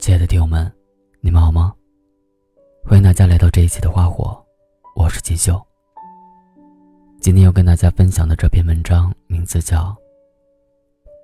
[0.00, 0.72] 亲爱的听友们，
[1.20, 1.74] 你们好吗？
[2.82, 4.42] 欢迎大家来到这一期的花火，
[4.96, 5.60] 我是锦绣。
[7.20, 9.88] 今天要跟大家分享的这篇文章名字叫《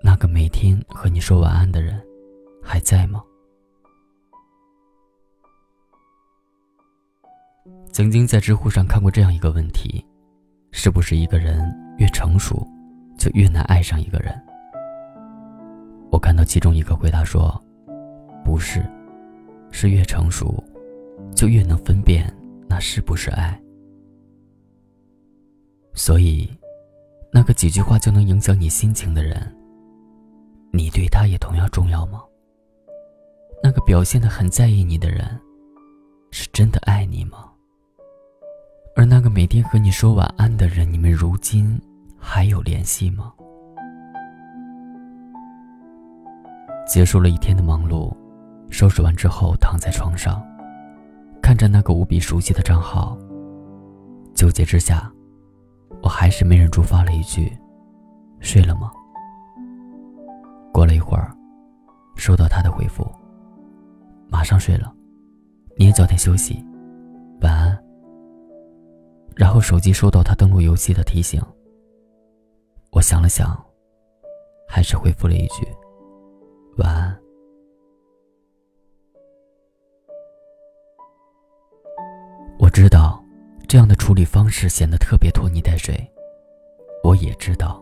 [0.03, 1.99] 那个每天和你说晚安的人
[2.63, 3.25] 还在吗》。
[7.95, 10.05] 曾经在知乎上看过这样一个问题：
[10.71, 12.63] 是不是一个人越成熟，
[13.17, 14.39] 就越难爱上一个人？
[16.13, 17.59] 我看到其中一个回答说
[18.47, 18.81] ：“不是，
[19.73, 20.63] 是越成熟，
[21.35, 22.33] 就越能分辨
[22.69, 23.61] 那是不是爱。
[25.95, 26.49] 所以，
[27.33, 29.53] 那个几句话就能影响你心情的人，
[30.71, 32.23] 你对他也同样重要吗？
[33.65, 35.27] 那个表现的很在意你的人，
[36.31, 37.51] 是真的爱你吗？
[38.95, 41.77] 而那个每天和你说晚安的人，你们如今
[42.17, 43.33] 还有联系吗？”
[46.87, 48.15] 结束了一天的忙碌，
[48.71, 50.45] 收拾完之后躺在床上，
[51.43, 53.17] 看着那个无比熟悉的账号，
[54.35, 55.11] 纠结之下，
[56.03, 57.51] 我还是没忍住发了一句
[58.41, 58.93] ：“睡了吗？”
[60.73, 61.35] 过了一会儿，
[62.17, 63.07] 收到他的回复
[64.29, 64.93] ：“马上睡了，
[65.77, 66.63] 你也早点休息，
[67.41, 67.79] 晚安。”
[69.37, 71.41] 然后手机收到他登录游戏的提醒，
[72.91, 73.55] 我想了想，
[74.67, 75.67] 还是回复了一句。
[76.79, 77.06] 晚安。
[83.77, 85.95] 这样的处理方式显得特别拖泥带水。
[87.05, 87.79] 我也知道，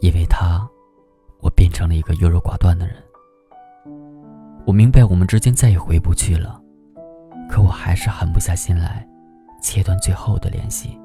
[0.00, 0.66] 因为他，
[1.42, 2.96] 我变成了一个优柔寡断的人。
[4.64, 6.58] 我明白我们之间再也回不去了，
[7.46, 9.06] 可我还是狠不下心来，
[9.60, 10.98] 切断最后的联系。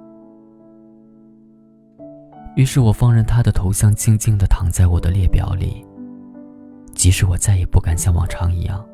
[2.55, 5.85] 于是我放任他的头像静静的躺在我的列表里。
[6.93, 8.87] 即使我再也不敢像往常一样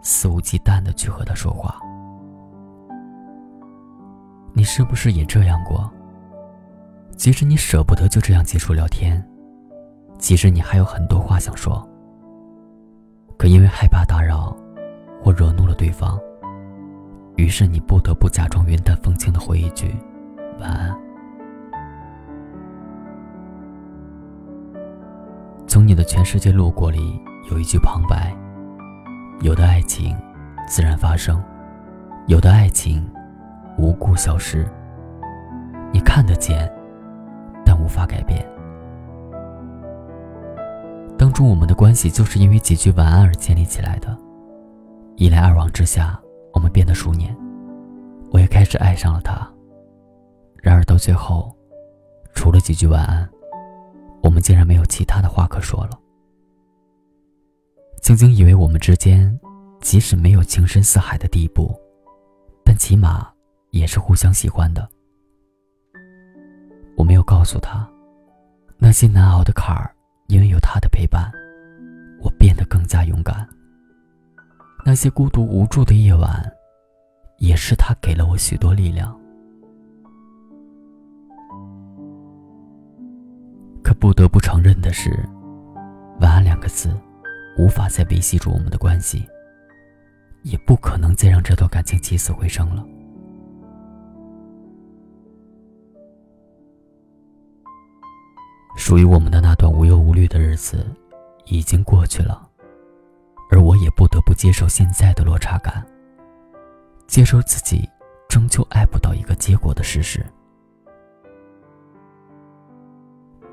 [0.00, 1.76] 肆无忌惮的去和他说话，
[4.52, 5.90] 你是不是也这样过？
[7.16, 9.24] 即使你舍不得就这样结束聊天，
[10.18, 11.86] 即使你还有很多话想说，
[13.36, 14.56] 可因为害怕打扰
[15.22, 16.18] 或惹怒了对方，
[17.36, 19.94] 于是你不得不假装云淡风轻的回一句
[20.60, 20.96] 晚安。
[25.66, 27.20] 从你的全世界路过里。
[27.50, 28.32] 有一句旁白：
[29.40, 30.16] 有的爱情
[30.66, 31.42] 自然发生，
[32.28, 33.04] 有的爱情
[33.76, 34.68] 无故消失。
[35.92, 36.70] 你看得见，
[37.64, 38.46] 但无法改变。
[41.18, 44.16] 当初我们的关系就是因为几句晚安而建立起来的，
[45.16, 46.20] 一来二往之下，
[46.52, 47.34] 我们变得熟稔，
[48.30, 49.48] 我也开始爱上了他。
[50.60, 51.54] 然而到最后，
[52.34, 53.28] 除了几句晚安，
[54.22, 55.98] 我们竟然没有其他的话可说了。
[58.00, 59.38] 曾经以为我们之间，
[59.80, 61.72] 即使没有情深似海的地步，
[62.64, 63.28] 但起码
[63.72, 64.88] 也是互相喜欢的。
[66.96, 67.86] 我没有告诉他，
[68.78, 69.92] 那些难熬的坎儿，
[70.28, 71.32] 因为有他的陪伴，
[72.22, 73.48] 我变得更加勇敢。
[74.84, 76.30] 那些孤独无助的夜晚，
[77.38, 79.18] 也是他给了我许多力量。
[83.82, 85.10] 可不得不承认的是
[86.20, 86.96] ，“晚安”两个字。
[87.58, 89.28] 无法再维系住我们的关系，
[90.42, 92.82] 也不可能再让这段感情起死回生了。
[98.84, 100.84] 属于我们的那段无忧无虑的日子，
[101.44, 102.42] 已经过去了，
[103.48, 105.86] 而我也不得不接受现在的落差感，
[107.06, 107.88] 接受自己
[108.28, 110.26] 终究爱不到一个结果的事实。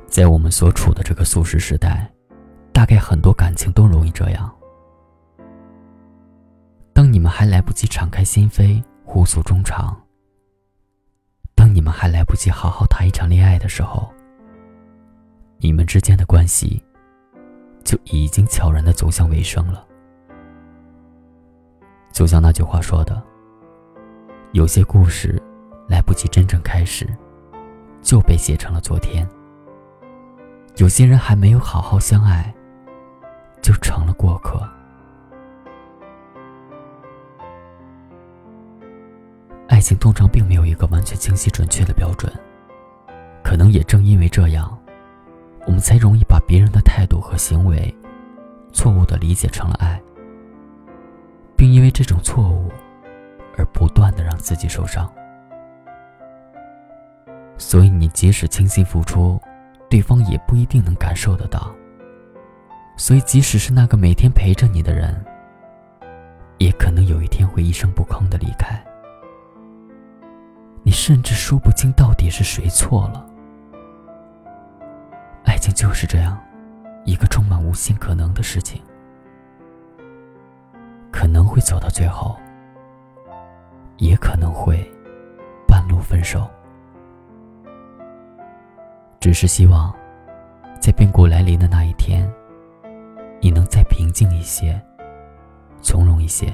[0.07, 2.09] 在我们所处的这个速食时代。
[2.71, 4.49] 大概很多感情都容易这样。
[6.93, 9.93] 当你们还来不及敞开心扉，互诉衷肠；
[11.55, 14.09] 当你们还来不及好好谈一场恋爱的时候，
[15.59, 16.81] 你们之间的关系
[17.83, 19.85] 就已经悄然的走向尾声了。
[22.11, 23.21] 就像那句话说的
[24.53, 25.41] ：“有些故事
[25.87, 27.07] 来不及真正开始，
[28.01, 29.27] 就被写成了昨天。
[30.77, 32.53] 有些人还没有好好相爱。”
[33.61, 34.57] 就成了过客。
[39.67, 42.31] 爱情通常并没有一个完全清晰准确的标准，
[43.43, 44.78] 可能也正因为这样，
[45.65, 47.93] 我们才容易把别人的态度和行为
[48.71, 50.01] 错误的理解成了爱，
[51.55, 52.71] 并因为这种错误
[53.57, 55.11] 而不断的让自己受伤。
[57.57, 59.39] 所以，你即使倾心付出，
[59.89, 61.69] 对方也不一定能感受得到。
[62.95, 65.23] 所以，即使是那个每天陪着你的人，
[66.57, 68.81] 也可能有一天会一声不吭的离开。
[70.83, 73.25] 你甚至说不清到底是谁错了。
[75.45, 76.39] 爱情就是这样，
[77.05, 78.81] 一个充满无限可能的事情，
[81.11, 82.37] 可能会走到最后，
[83.97, 84.79] 也可能会
[85.67, 86.47] 半路分手。
[89.19, 89.93] 只是希望，
[90.79, 92.31] 在变故来临的那一天，
[93.41, 94.79] 你能再平静一些，
[95.81, 96.53] 从容一些。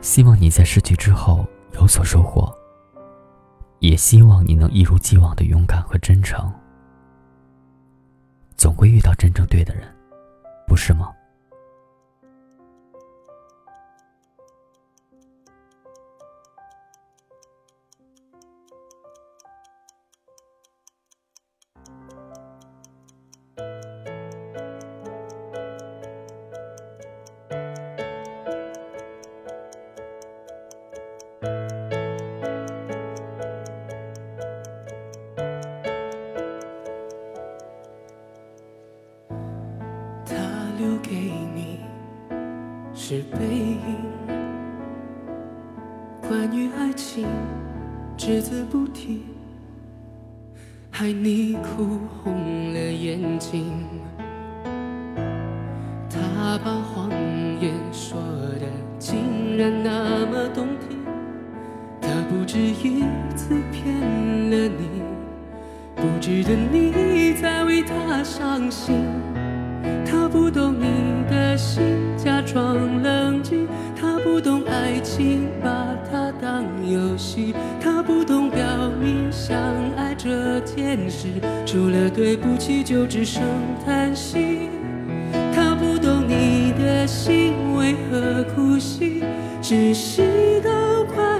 [0.00, 1.44] 希望你在失去之后
[1.74, 2.52] 有所收获。
[3.80, 6.50] 也希望你能一如既往的勇敢和真诚。
[8.56, 9.86] 总会遇到真正对的人，
[10.66, 11.12] 不是吗？
[41.08, 41.14] 给
[41.54, 41.78] 你
[42.92, 43.78] 是背影，
[46.20, 47.28] 关于爱情
[48.16, 49.22] 只字不提，
[50.90, 53.84] 害你哭红了眼睛。
[56.10, 57.08] 他把谎
[57.60, 58.18] 言说
[58.58, 58.66] 的
[58.98, 60.98] 竟然那么动听，
[62.00, 63.04] 他不止一
[63.36, 63.96] 次骗
[64.50, 65.02] 了你，
[65.94, 69.05] 不值得你再为他伤心。
[76.40, 77.54] 当游戏。
[77.80, 78.60] 他不懂表
[79.00, 79.56] 明相
[79.96, 81.28] 爱这件事，
[81.64, 83.42] 除了对不起就只剩
[83.84, 84.70] 叹息。
[85.54, 89.22] 他不懂你的心为何哭泣，
[89.62, 90.22] 窒息
[90.62, 90.70] 到
[91.04, 91.35] 快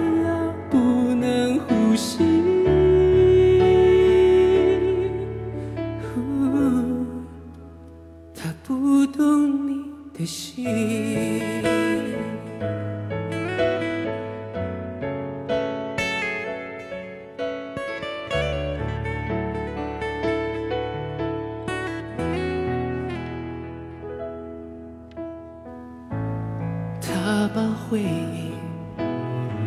[27.89, 28.51] 回忆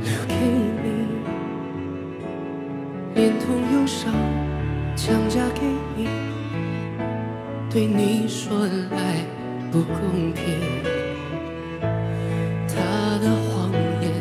[0.03, 0.35] 留给
[0.83, 0.87] 你，
[3.15, 4.13] 连同忧伤
[4.95, 5.61] 强加给
[5.95, 6.07] 你，
[7.69, 8.97] 对你说来。
[9.71, 10.43] 不公平，
[12.67, 12.73] 他
[13.21, 13.71] 的谎
[14.01, 14.11] 言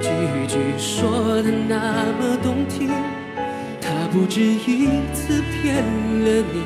[0.00, 0.08] 句
[0.48, 2.88] 句说的那么动听，
[3.82, 6.56] 他不止一次骗了你，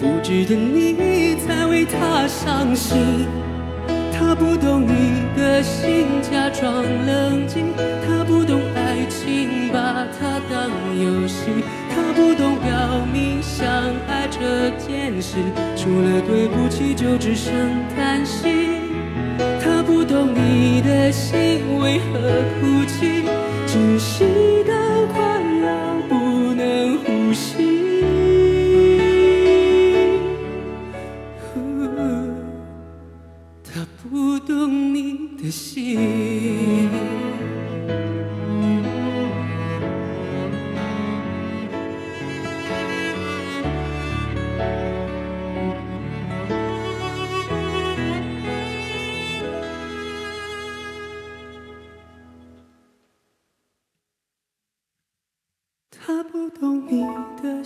[0.00, 2.98] 不值得你再为他伤心。
[4.38, 7.66] 不懂你的心，假装冷静，
[8.06, 11.64] 他不懂爱情，把它当游戏。
[11.90, 13.66] 他不懂表明相
[14.08, 15.36] 爱这件事，
[15.76, 17.52] 除了对不起就只剩
[17.96, 18.78] 叹息。
[19.60, 22.18] 他不懂你的心为何
[22.60, 23.24] 哭泣，
[23.66, 24.24] 窒息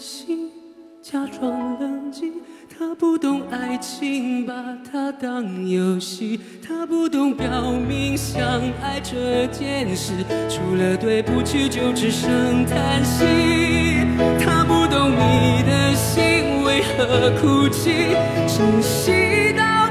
[0.02, 0.50] 心，
[1.00, 2.32] 假装冷静。
[2.76, 4.52] 他不懂爱情，把
[4.90, 6.40] 它当游戏。
[6.66, 8.42] 他不懂表明相
[8.82, 10.12] 爱这件事，
[10.48, 13.24] 除了对不起就只剩叹息。
[14.40, 18.16] 他不懂你的心为何哭泣，
[18.48, 19.81] 窒息到